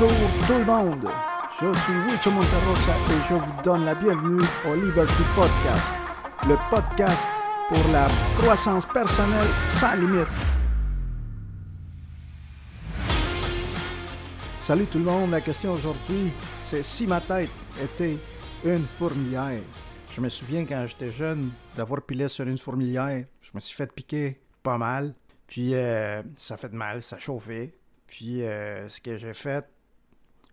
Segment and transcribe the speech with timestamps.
[0.00, 0.16] Bonjour
[0.46, 1.08] tout le monde,
[1.60, 5.84] je suis Wicho Monterosa et je vous donne la bienvenue au Liberty Podcast,
[6.46, 7.26] le podcast
[7.66, 8.06] pour la
[8.36, 9.48] croissance personnelle
[9.80, 10.28] sans limite.
[14.60, 16.30] Salut tout le monde, la question aujourd'hui,
[16.60, 17.50] c'est si ma tête
[17.82, 18.18] était
[18.64, 19.62] une fourmilière.
[20.10, 23.92] Je me souviens quand j'étais jeune d'avoir pilé sur une fourmilière, je me suis fait
[23.92, 25.14] piquer pas mal,
[25.48, 27.74] puis euh, ça fait mal, ça chauffait.
[28.06, 29.68] Puis euh, ce que j'ai fait,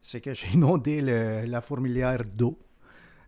[0.06, 2.59] c'est que j'ai inondé la fourmilière d'eau.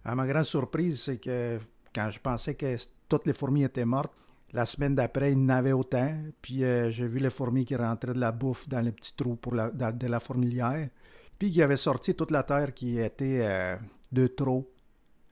[0.05, 1.59] À ma grande surprise, c'est que
[1.93, 2.75] quand je pensais que
[3.09, 4.13] toutes les fourmis étaient mortes,
[4.53, 6.15] la semaine d'après, il y en avait autant.
[6.41, 9.39] Puis euh, j'ai vu les fourmis qui rentraient de la bouffe dans les petits trous
[9.73, 10.89] de la fourmilière.
[11.37, 13.75] Puis qui avait sorti toute la terre qui était euh,
[14.11, 14.71] de trop.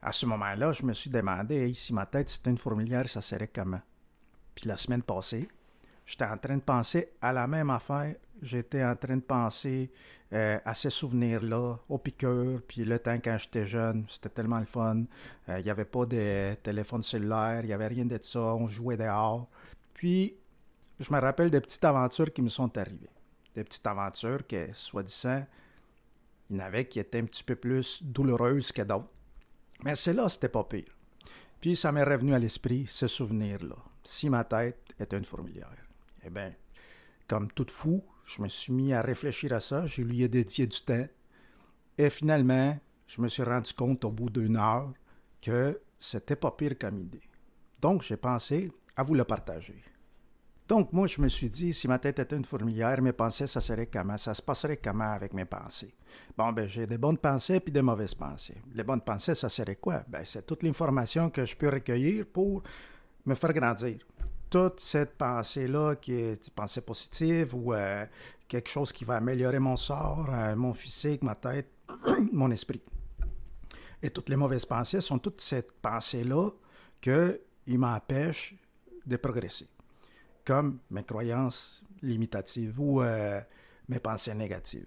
[0.02, 3.48] À ce moment-là, je me suis demandé, si ma tête c'était une fourmilière, ça serait
[3.48, 3.80] comment?
[4.54, 5.48] Puis la semaine passée,
[6.04, 8.16] j'étais en train de penser à la même affaire.
[8.42, 9.90] J'étais en train de penser
[10.32, 14.66] euh, à ces souvenirs-là, aux piqûres, puis le temps quand j'étais jeune, c'était tellement le
[14.66, 15.04] fun.
[15.48, 18.68] Euh, Il n'y avait pas de téléphone cellulaire, il n'y avait rien de ça, on
[18.68, 19.48] jouait dehors.
[19.94, 20.36] Puis,
[20.98, 23.10] je me rappelle des petites aventures qui me sont arrivées.
[23.54, 25.46] Des petites aventures que, soi-disant,
[26.50, 29.08] il y en avait qui étaient un petit peu plus douloureuses que d'autres.
[29.84, 30.92] Mais celle-là, c'était pas pire.
[31.60, 33.76] Puis ça m'est revenu à l'esprit, ce souvenir-là.
[34.02, 35.86] Si ma tête était une fourmilière.
[36.24, 36.52] Eh bien,
[37.28, 40.66] comme tout fou, je me suis mis à réfléchir à ça, je lui ai dédié
[40.66, 41.06] du temps.
[41.98, 44.92] Et finalement, je me suis rendu compte au bout d'une heure
[45.40, 47.22] que c'était pas pire comme idée.
[47.80, 49.82] Donc, j'ai pensé à vous le partager.
[50.68, 53.60] Donc, moi, je me suis dit, si ma tête était une fourmilière, mes pensées, ça
[53.60, 54.18] serait comment?
[54.18, 55.94] Ça se passerait comment avec mes pensées?
[56.36, 58.60] Bon, ben, j'ai des bonnes pensées puis des mauvaises pensées.
[58.74, 60.02] Les bonnes pensées, ça serait quoi?
[60.08, 62.64] Ben, c'est toute l'information que je peux recueillir pour
[63.24, 63.98] me faire grandir.
[64.50, 68.06] Toute cette pensée-là qui est une pensée positive ou euh,
[68.46, 71.70] quelque chose qui va améliorer mon sort, euh, mon physique, ma tête,
[72.32, 72.82] mon esprit.
[74.02, 76.50] Et toutes les mauvaises pensées sont toutes cette pensée-là
[77.00, 78.54] qui m'empêchent
[79.04, 79.68] de progresser
[80.46, 83.40] comme mes croyances limitatives ou euh,
[83.88, 84.86] mes pensées négatives.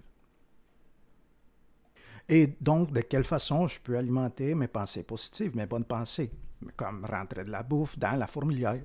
[2.28, 6.32] Et donc, de quelle façon je peux alimenter mes pensées positives, mes bonnes pensées,
[6.76, 8.84] comme rentrer de la bouffe dans la fourmilière?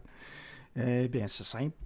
[0.76, 1.76] Eh bien, c'est simple.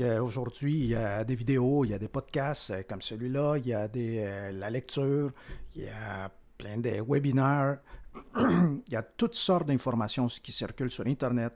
[0.00, 3.66] Aujourd'hui, il y a des vidéos, il y a des podcasts euh, comme celui-là, il
[3.66, 5.32] y a euh, la lecture,
[5.74, 7.78] il y a plein de webinaires,
[8.38, 11.52] il y a toutes sortes d'informations qui circulent sur Internet,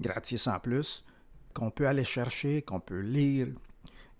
[0.00, 1.04] gratis en plus
[1.54, 3.48] qu'on peut aller chercher, qu'on peut lire.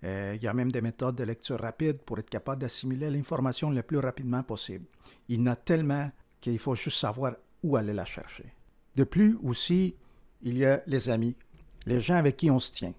[0.04, 3.70] Euh, il y a même des méthodes de lecture rapide pour être capable d'assimiler l'information
[3.70, 4.86] le plus rapidement possible.
[5.28, 6.10] Il y en a tellement
[6.40, 8.52] qu'il faut juste savoir où aller la chercher.
[8.94, 9.96] De plus, aussi,
[10.42, 11.36] il y a les amis,
[11.86, 12.94] les gens avec qui on se tient.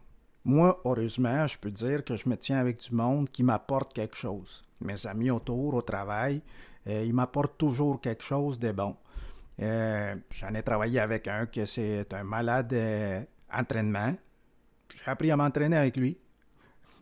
[0.45, 4.17] Moi, heureusement, je peux dire que je me tiens avec du monde qui m'apporte quelque
[4.17, 4.65] chose.
[4.81, 6.41] Mes amis autour, au travail,
[6.87, 8.95] euh, ils m'apportent toujours quelque chose de bon.
[9.61, 13.21] Euh, J'en ai travaillé avec un qui c'est un malade euh,
[13.53, 14.15] entraînement.
[15.03, 16.17] J'ai appris à m'entraîner avec lui.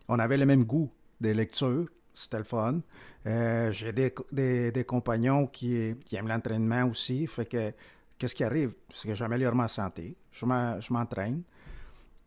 [0.08, 1.88] On avait le même goût des lectures.
[2.14, 2.82] C'était le fun.
[3.26, 7.26] Euh, J'ai des, compagnons qui, qui aiment l'entraînement aussi.
[7.26, 7.74] Fait que,
[8.18, 8.74] qu'est-ce qui arrive?
[8.94, 10.16] C'est que j'améliore ma santé.
[10.32, 11.44] Je m'entraîne.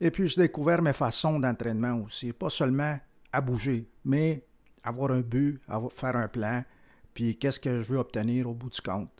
[0.04, 2.34] Et puis, j'ai découvert mes façons d'entraînement aussi.
[2.34, 2.98] Pas seulement
[3.32, 4.44] à bouger, mais
[4.82, 5.62] avoir un but,
[5.96, 6.62] faire un plan,
[7.14, 9.10] puis qu'est-ce que je veux obtenir au bout du compte.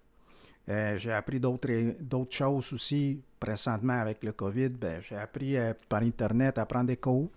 [0.68, 4.68] Euh, j'ai appris d'autres choses aussi présentement avec le COVID.
[4.68, 7.30] Ben, j'ai appris euh, par Internet à prendre des cours.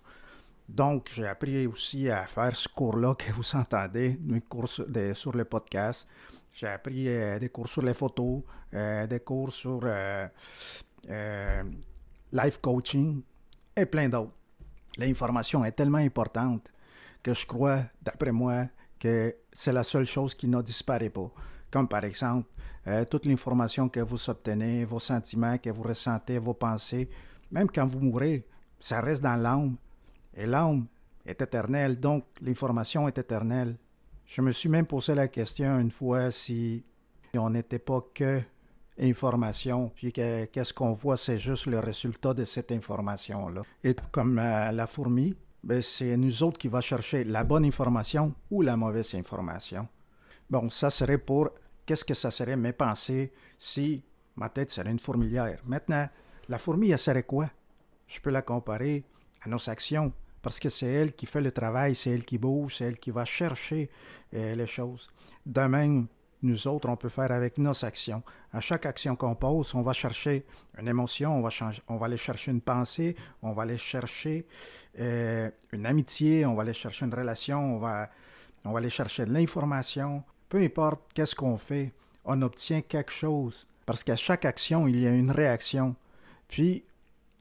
[0.68, 5.46] Donc, j'ai appris aussi à faire ce cours-là que vous entendez, des cours sur le
[5.46, 6.06] podcast.
[6.52, 8.41] J'ai appris euh, des cours sur les photos,
[8.74, 9.88] des cours sur
[12.34, 13.24] life coaching
[13.78, 14.34] et plein d'autres.
[14.98, 16.72] L'information est tellement importante
[17.22, 18.68] que je crois, d'après moi,
[19.00, 21.32] que c'est la seule chose qui ne disparaît pas.
[21.70, 22.50] Comme par exemple,
[22.88, 27.10] euh, toute l'information que vous obtenez, vos sentiments que vous ressentez, vos pensées,
[27.52, 28.48] même quand vous mourrez,
[28.80, 29.76] ça reste dans l'âme.
[30.34, 30.88] Et l'âme
[31.26, 33.78] est éternelle, donc l'information est éternelle.
[34.26, 36.84] Je me suis même posé la question une fois si
[37.34, 38.42] on n'était pas que
[39.00, 43.62] information, puis qu'est-ce qu'on voit, c'est juste le résultat de cette information-là.
[43.84, 48.34] Et comme euh, la fourmi, ben, c'est nous autres qui va chercher la bonne information
[48.50, 49.88] ou la mauvaise information.
[50.50, 51.50] Bon, ça serait pour
[51.86, 54.04] qu'est-ce que ça serait mes pensées si
[54.36, 55.60] ma tête serait une fourmilière?
[55.66, 56.08] Maintenant,
[56.48, 57.50] la fourmi, elle serait quoi?
[58.08, 59.04] Je peux la comparer
[59.42, 62.78] à nos actions, parce que c'est elle qui fait le travail, c'est elle qui bouge,
[62.78, 63.90] c'est elle qui va chercher
[64.34, 65.10] euh, les choses.
[65.46, 66.08] De même,
[66.44, 68.24] nous autres, on peut faire avec nos actions.
[68.54, 70.45] À chaque action qu'on pose, on va chercher
[70.80, 71.50] une émotion, on va,
[71.88, 74.45] on va aller chercher une pensée, on va aller chercher
[75.00, 78.10] euh, une amitié, on va aller chercher une relation, on va,
[78.66, 80.24] on va aller chercher de l'information.
[80.50, 81.92] Peu importe qu'est-ce qu'on fait,
[82.25, 83.68] on obtient quelque chose.
[83.86, 85.95] Parce qu'à chaque action, il y a une réaction.
[86.48, 86.84] Puis,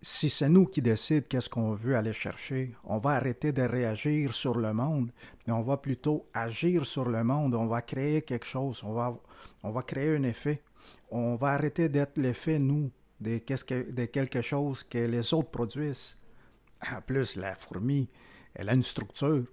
[0.08, 4.32] si c'est nous qui décidons qu'est-ce qu'on veut aller chercher, on va arrêter de réagir
[4.35, 5.11] sur le monde,
[5.44, 9.82] mais on va plutôt agir sur le monde, on va créer quelque chose, on va,
[9.82, 10.62] créer un effet.
[11.11, 16.17] On va arrêter d'être l'effet, nous, de quelque chose que les autres produisent.
[16.88, 18.08] En plus, la fourmi,
[18.55, 19.44] elle a une structure.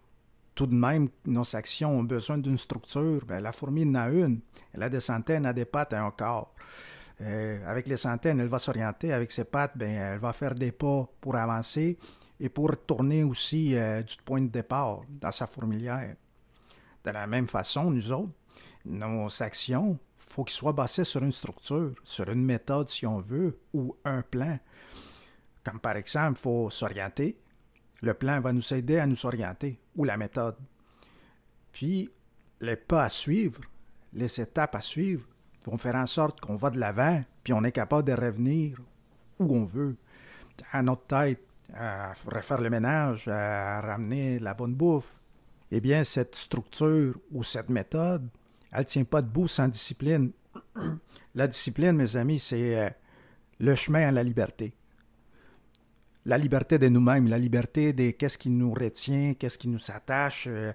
[0.54, 3.26] Tout de même, nos actions ont besoin d'une structure.
[3.26, 4.42] Ben, la fourmi en a une.
[4.72, 6.54] Elle a des centaines, elle a des pattes et un corps.
[7.22, 9.14] Euh, avec les centaines, elle va s'orienter.
[9.14, 11.98] Avec ses pattes, ben, elle va faire des pas pour avancer
[12.40, 16.16] et pour tourner aussi euh, du point de départ dans sa fourmilière.
[17.04, 18.34] De la même façon, nous autres,
[18.86, 23.60] nos actions, faut qu'ils soient basées sur une structure, sur une méthode si on veut,
[23.74, 24.60] ou un plan.
[25.64, 27.38] Comme par exemple, il faut s'orienter.
[28.02, 30.58] Le plan va nous aider à nous orienter, ou la méthode.
[31.72, 32.10] Puis,
[32.60, 33.62] les pas à suivre,
[34.14, 35.26] les étapes à suivre,
[35.66, 38.78] vont faire en sorte qu'on va de l'avant, puis on est capable de revenir
[39.40, 39.96] où on veut,
[40.72, 41.42] à notre tête,
[41.74, 45.22] à refaire le ménage, à ramener la bonne bouffe.
[45.72, 48.30] Eh bien, cette structure ou cette méthode,
[48.72, 50.32] elle ne tient pas debout sans discipline.
[51.36, 52.90] la discipline, mes amis, c'est euh,
[53.60, 54.74] le chemin à la liberté.
[56.26, 60.48] La liberté de nous-mêmes, la liberté de qu'est-ce qui nous retient, qu'est-ce qui nous attache
[60.48, 60.72] euh,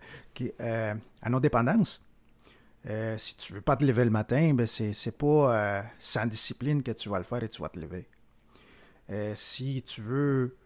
[0.61, 2.02] euh, à nos dépendances.
[2.88, 6.26] Euh, si tu veux pas te lever le matin, ben c'est, c'est pas euh, sans
[6.26, 8.08] discipline que tu vas le faire et tu vas te lever.
[9.11, 10.56] Euh, si tu veux,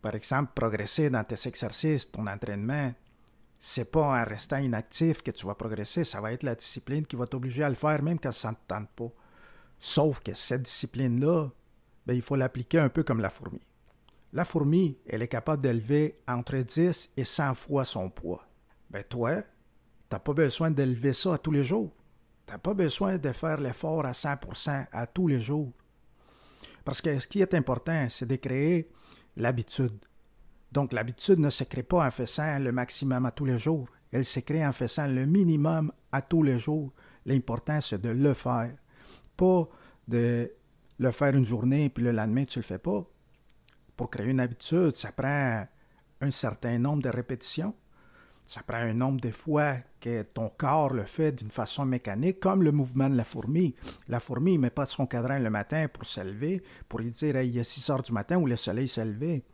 [0.00, 2.94] par exemple, progresser dans tes exercices, ton entraînement,
[3.58, 7.16] c'est pas en restant inactif que tu vas progresser, ça va être la discipline qui
[7.16, 9.10] va t'obliger à le faire même quand ça ne te tente pas.
[9.80, 11.48] Sauf que cette discipline-là,
[12.06, 13.60] ben, il faut l'appliquer un peu comme la fourmi.
[14.32, 18.46] La fourmi, elle est capable d'élever entre 10 et 100 fois son poids.
[18.90, 19.42] Ben toi,
[20.12, 21.92] n'as pas besoin d'élever ça à tous les jours.
[22.46, 25.72] Tu n'as pas besoin de faire l'effort à 100% à tous les jours.
[26.84, 28.88] Parce que ce qui est important, c'est de créer
[29.36, 29.98] l'habitude.
[30.70, 33.88] Donc l'habitude ne se crée pas en faisant le maximum à tous les jours.
[34.12, 36.92] Elle se crée en faisant le minimum à tous les jours.
[37.24, 38.72] L'important, c'est de le faire.
[39.36, 39.68] Pas
[40.06, 40.52] de
[40.98, 43.04] le faire une journée puis le lendemain, tu ne le fais pas.
[43.96, 45.66] Pour créer une habitude, ça prend
[46.20, 47.74] un certain nombre de répétitions.
[48.46, 52.62] Ça prend un nombre de fois que ton corps le fait d'une façon mécanique, comme
[52.62, 53.74] le mouvement de la fourmi.
[54.06, 57.40] La fourmi ne met pas son cadran le matin pour se lever, pour lui dire
[57.42, 59.44] il est 6 heures du matin où le soleil s'est levé.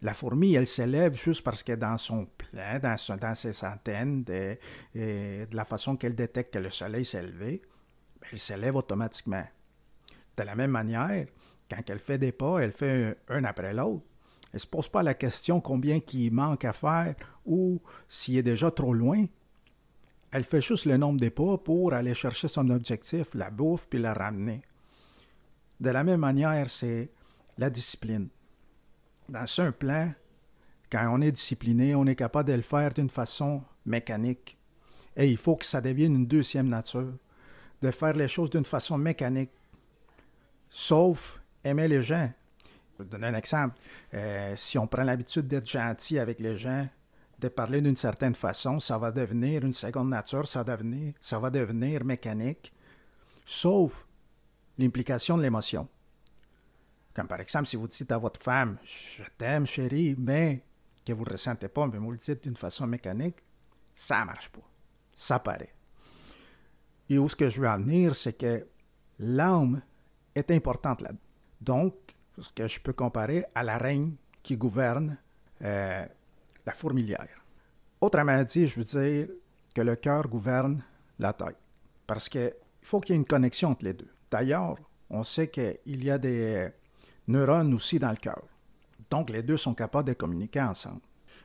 [0.00, 2.96] La fourmi, elle s'élève juste parce que dans son plein, dans,
[3.36, 4.56] ses antennes, de,
[4.94, 7.62] de la façon qu'elle détecte que le soleil s'est levé,
[8.20, 9.44] ben, elle s'élève automatiquement.
[10.38, 11.26] De la même manière,
[11.70, 14.06] quand elle fait des pas, elle fait un après l'autre.
[14.52, 17.14] Elle ne se pose pas la question combien il manque à faire
[17.46, 19.24] ou s'il est déjà trop loin.
[20.30, 23.98] Elle fait juste le nombre des pas pour aller chercher son objectif, la bouffe, puis
[23.98, 24.62] la ramener.
[25.80, 27.10] De la même manière, c'est
[27.58, 28.28] la discipline.
[29.28, 30.12] Dans un plan,
[30.90, 34.58] quand on est discipliné, on est capable de le faire d'une façon mécanique.
[35.16, 37.14] Et il faut que ça devienne une deuxième nature,
[37.80, 39.50] de faire les choses d'une façon mécanique.
[40.68, 42.30] Sauf aimer les gens,
[42.98, 43.78] je vais donner un exemple.
[44.14, 46.88] Euh, si on prend l'habitude d'être gentil avec les gens,
[47.38, 52.72] de parler d'une certaine façon, ça va devenir une seconde nature, ça va devenir, mécanique,
[53.44, 54.06] sauf
[54.78, 55.88] l'implication de l'émotion.
[57.14, 60.64] Comme par exemple, si vous dites à votre femme Je t'aime, chérie, mais
[61.04, 63.36] que vous ne ressentez pas, mais vous le dites d'une façon mécanique,
[63.94, 64.62] ça ne marche pas.
[65.14, 65.74] Ça paraît.
[67.08, 68.66] Et où ce que je veux en venir, c'est que
[69.18, 69.82] l'âme
[70.34, 71.10] est importante là.
[71.60, 71.94] Donc,
[72.38, 75.16] ce que je peux comparer à la reine qui gouverne
[75.62, 76.04] euh,
[76.66, 77.44] la fourmilière.
[78.00, 79.28] Autrement dit, je veux dire
[79.74, 80.82] que le cœur gouverne
[81.18, 81.56] la tête.
[82.06, 84.08] Parce qu'il faut qu'il y ait une connexion entre les deux.
[84.30, 84.76] D'ailleurs,
[85.10, 86.68] on sait qu'il y a des
[87.28, 88.42] neurones aussi dans le cœur.
[89.10, 91.02] Donc, les deux sont capables de communiquer ensemble.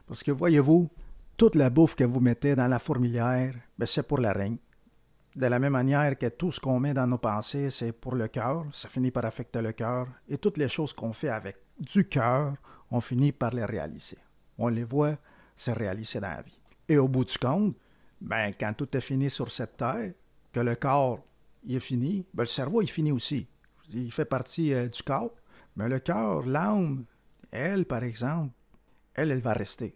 [0.07, 0.89] Parce que voyez-vous,
[1.35, 4.57] toute la bouffe que vous mettez dans la fourmilière, ben, c'est pour la reine.
[5.37, 8.27] De la même manière que tout ce qu'on met dans nos pensées, c'est pour le
[8.27, 12.09] cœur, ça finit par affecter le cœur, et toutes les choses qu'on fait avec du
[12.09, 12.55] cœur,
[12.89, 14.17] on finit par les réaliser.
[14.57, 15.15] On les voit
[15.55, 16.59] se réaliser dans la vie.
[16.89, 17.75] Et au bout du compte,
[18.19, 20.13] ben, quand tout est fini sur cette terre,
[20.51, 21.19] que le corps
[21.69, 23.47] est fini, ben, le cerveau il finit aussi.
[23.91, 25.35] Il fait partie euh, du corps,
[25.75, 27.05] mais le cœur, l'âme,
[27.51, 28.53] elle, par exemple,
[29.13, 29.95] elle, elle va rester.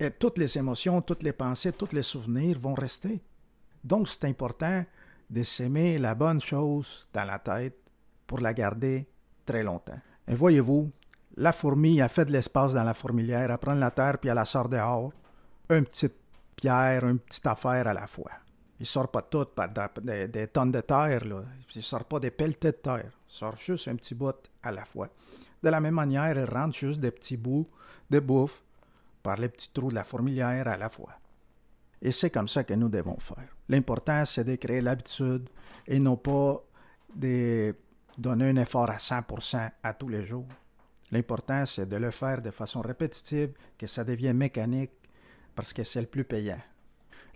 [0.00, 3.22] Et toutes les émotions, toutes les pensées, tous les souvenirs vont rester.
[3.84, 4.84] Donc, c'est important
[5.30, 7.76] de s'aimer la bonne chose dans la tête
[8.26, 9.06] pour la garder
[9.44, 10.00] très longtemps.
[10.28, 10.90] Et voyez-vous,
[11.36, 14.36] la fourmi a fait de l'espace dans la fourmilière, elle prend la terre puis elle
[14.36, 15.12] la sort dehors.
[15.70, 16.10] Un petit
[16.54, 18.30] pierre, une petite affaire à la fois.
[18.78, 19.68] Il sort pas tout par
[20.02, 21.42] des, tonnes de terre, là.
[21.74, 23.12] Il sort pas des pelletés de terre.
[23.28, 25.08] Il sort juste un petit bout à la fois.
[25.62, 27.68] De la même manière, il rentre juste des petits bouts
[28.10, 28.62] de bouffe
[29.22, 31.12] par les petits trous de la fourmilière à la fois.
[32.02, 33.56] Et c'est comme ça que nous devons faire.
[33.72, 35.48] L'important, c'est de créer l'habitude
[35.86, 36.62] et non pas
[37.16, 37.74] de
[38.18, 40.46] donner un effort à 100% à tous les jours.
[41.10, 44.92] L'important, c'est de le faire de façon répétitive, que ça devienne mécanique,
[45.54, 46.60] parce que c'est le plus payant.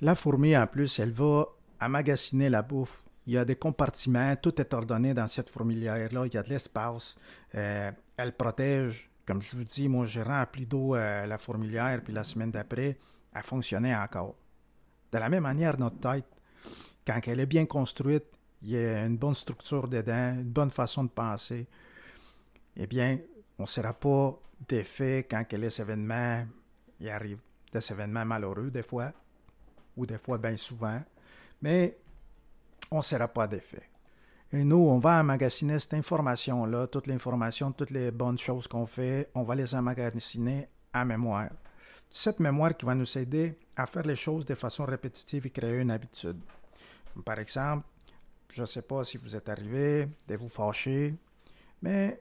[0.03, 1.47] La fourmi, en plus, elle va
[1.81, 3.03] amagasiner la bouffe.
[3.27, 6.51] Il y a des compartiments, tout est ordonné dans cette fourmilière-là, il y a de
[6.51, 7.17] l'espace.
[7.55, 9.11] Euh, elle protège.
[9.25, 12.99] Comme je vous dis, gérant a pris d'eau à la fourmilière, puis la semaine d'après,
[13.35, 14.37] elle fonctionnait encore.
[15.17, 16.27] De la même manière, notre tête,
[17.07, 18.27] quand elle est bien construite,
[18.61, 21.67] il y a une bonne structure dedans, une bonne façon de penser,
[22.77, 23.19] eh bien,
[23.59, 26.45] on ne sera pas défait quand les événements
[27.01, 27.41] y arrivent.
[27.73, 29.11] Des événements malheureux, des fois,
[29.97, 31.01] ou des fois bien souvent,
[31.63, 31.97] mais
[32.91, 33.89] on ne sera pas défait.
[34.53, 39.31] Et nous, on va emmagasiner cette information-là, toute l'information, toutes les bonnes choses qu'on fait,
[39.35, 41.49] on va les emmagasiner en mémoire.
[42.11, 45.81] Cette mémoire qui va nous aider à faire les choses de façon répétitive et créer
[45.81, 46.39] une habitude.
[47.25, 47.87] Par exemple,
[48.53, 51.15] je ne sais pas si vous êtes arrivé de vous fâcher,
[51.83, 52.21] mais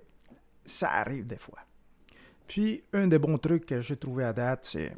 [0.65, 1.59] ça arrive des fois.
[2.47, 4.95] Puis, un des bons trucs que j'ai trouvé à date, c'est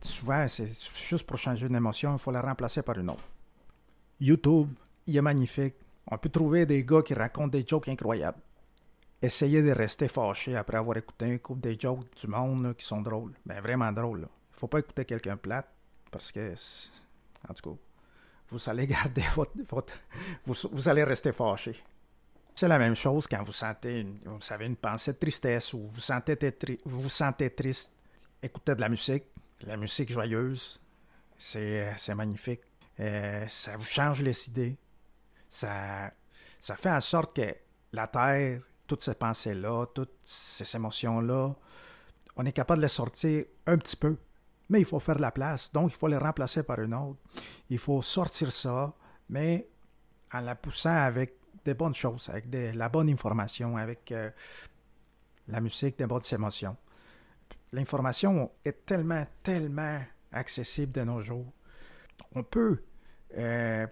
[0.00, 3.24] souvent, c'est juste pour changer une émotion, il faut la remplacer par une autre.
[4.20, 4.68] YouTube,
[5.06, 5.74] il est magnifique.
[6.10, 8.40] On peut trouver des gars qui racontent des jokes incroyables.
[9.22, 13.00] Essayez de rester fâché après avoir écouté un couple des jokes du monde qui sont
[13.00, 13.32] drôles.
[13.46, 14.22] Ben, vraiment drôles.
[14.22, 14.26] Ne
[14.58, 15.68] faut pas écouter quelqu'un plate
[16.10, 16.54] parce que,
[17.48, 17.76] en tout cas,
[18.50, 19.24] vous allez garder
[19.68, 19.94] votre.
[20.44, 21.80] vous, allez rester fâché.
[22.54, 26.00] C'est la même chose quand vous sentez, une, vous une pensée de tristesse ou vous
[26.00, 26.36] sentez,
[26.84, 27.92] vous, vous sentez triste.
[28.42, 29.24] Écoutez de la musique,
[29.64, 30.80] la musique joyeuse,
[31.38, 32.60] c'est magnifique.
[32.98, 34.76] Euh, ça vous change les idées.
[35.48, 36.12] Ça,
[36.58, 37.54] ça fait en sorte que
[37.92, 38.60] la Terre,
[38.92, 41.54] toutes ces pensées-là, toutes ces émotions-là,
[42.36, 44.18] on est capable de les sortir un petit peu.
[44.68, 47.18] Mais il faut faire de la place, donc il faut les remplacer par une autre.
[47.70, 48.92] Il faut sortir ça,
[49.30, 49.66] mais
[50.30, 54.30] en la poussant avec des bonnes choses, avec la bonne information, avec euh,
[55.48, 56.76] la musique, des bonnes émotions.
[57.72, 61.50] L'information est tellement, tellement accessible de nos jours.
[62.34, 62.84] On peut,
[63.38, 63.86] euh,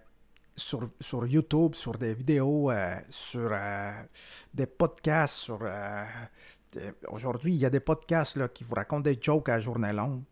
[0.60, 3.50] sur, sur, YouTube, sur des vidéos, euh, sur
[4.54, 5.60] des podcasts, sur...
[7.08, 10.22] Aujourd'hui, il y a des podcasts là, qui vous racontent des jokes à journée longue.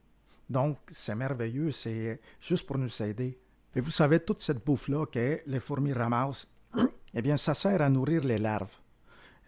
[0.49, 3.39] Donc, c'est merveilleux, c'est juste pour nous aider.
[3.75, 6.49] Et vous savez, toute cette bouffe-là que les fourmis ramassent,
[7.15, 8.75] eh bien, ça sert à nourrir les larves,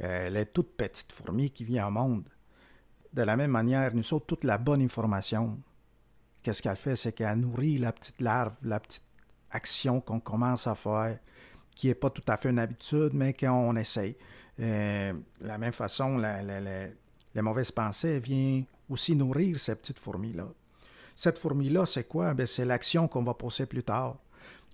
[0.03, 2.29] euh, les toutes petites fourmis qui viennent au monde.
[3.13, 5.59] De la même manière, nous sommes toute la bonne information.
[6.43, 6.97] Qu'est-ce qu'elle fait?
[6.97, 9.05] C'est qu'elle nourrit la petite larve, la petite
[9.51, 11.19] action qu'on commence à faire,
[11.75, 14.17] qui n'est pas tout à fait une habitude, mais qu'on essaye.
[14.61, 20.49] Euh, de la même façon, les mauvaises pensées viennent aussi nourrir ces petites fourmis-là.
[21.15, 22.35] Cette fourmi-là, c'est quoi?
[22.35, 24.17] Ben, c'est l'action qu'on va poser plus tard.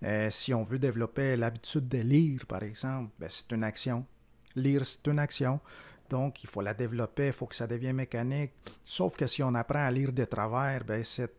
[0.03, 4.07] Euh, si on veut développer l'habitude de lire, par exemple, ben, c'est une action.
[4.55, 5.61] Lire, c'est une action.
[6.09, 8.53] Donc, il faut la développer, il faut que ça devienne mécanique.
[8.85, 11.37] Sauf que si on apprend à lire de travers, ben, cette,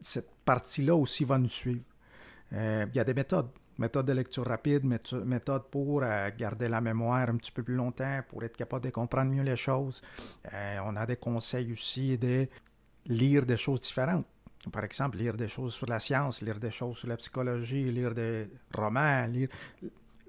[0.00, 1.84] cette partie-là aussi va nous suivre.
[2.52, 3.48] Euh, il y a des méthodes.
[3.78, 8.20] Méthodes de lecture rapide, méthodes pour euh, garder la mémoire un petit peu plus longtemps,
[8.28, 10.02] pour être capable de comprendre mieux les choses.
[10.84, 12.46] on a des conseils aussi de
[13.06, 14.26] lire des choses différentes.
[14.70, 18.14] Par exemple, lire des choses sur la science, lire des choses sur la psychologie, lire
[18.14, 19.48] des romans, lire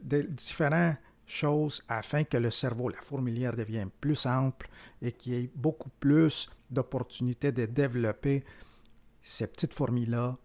[0.02, 4.68] différentes choses afin que le cerveau, la fourmilière devienne plus ample
[5.02, 8.44] et qu'il y ait beaucoup plus d'opportunités de développer
[9.22, 10.38] ces petites fourmis-là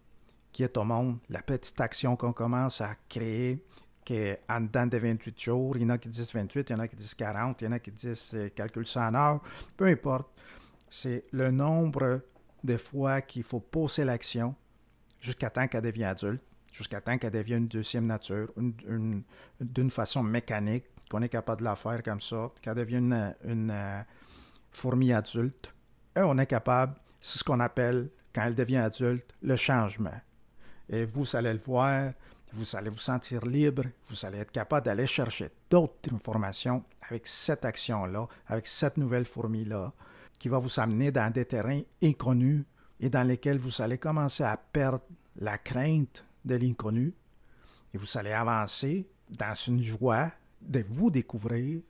[0.59, 3.65] qui est au monde, la petite action qu'on commence à créer,
[4.05, 6.73] qui est en dedans de 28 jours, il y en a qui disent 28, il
[6.73, 9.15] y en a qui disent 40, il y en a qui disent euh, calcul 100
[9.15, 9.41] heures,
[9.77, 10.29] peu importe
[10.91, 12.23] c'est le nombre
[12.65, 14.57] de fois qu'il faut poser l'action
[15.21, 18.53] jusqu'à temps qu'elle devienne adulte, jusqu'à temps qu'elle devienne une deuxième nature,
[19.61, 24.03] d'une façon mécanique, qu'on est capable de la faire comme ça, qu'elle devienne une, euh,
[24.73, 25.73] fourmi adulte.
[26.17, 30.21] Et on est capable, c'est ce qu'on appelle, quand elle devient adulte, le changement.
[30.89, 32.13] Et vous allez le voir,
[32.53, 37.65] vous allez vous sentir libre, vous allez être capable d'aller chercher d'autres informations avec cette
[37.65, 39.93] action-là, avec cette nouvelle fourmi-là,
[40.39, 42.65] qui va vous amener dans des terrains inconnus
[43.01, 45.05] et dans lesquels vous allez commencer à perdre
[45.37, 47.15] la crainte de l'inconnu
[47.93, 50.31] et vous allez avancer dans une joie
[50.61, 51.81] de vous découvrir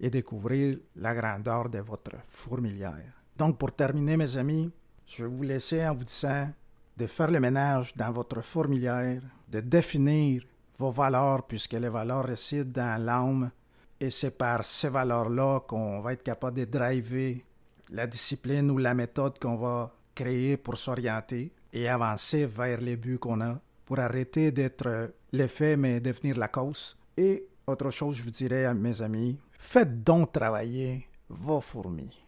[0.00, 3.22] et découvrir la grandeur de votre fourmilière.
[3.36, 4.70] Donc pour terminer mes amis,
[5.06, 6.50] je vais vous laisser en vous disant
[6.98, 10.42] de faire le ménage dans votre fourmilière, de définir
[10.78, 13.50] vos valeurs, puisque les valeurs résident dans l'âme,
[14.00, 17.44] et c'est par ces valeurs-là qu'on va être capable de driver
[17.90, 23.18] la discipline ou la méthode qu'on va créer pour s'orienter et avancer vers les buts
[23.18, 26.96] qu'on a, pour arrêter d'être l'effet mais devenir la cause.
[27.16, 32.27] Et autre chose, je vous dirais à mes amis, faites donc travailler vos fourmis.